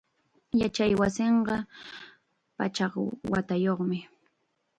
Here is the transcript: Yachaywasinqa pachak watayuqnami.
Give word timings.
Yachaywasinqa 0.61 1.55
pachak 2.57 2.93
watayuqnami. 3.31 3.99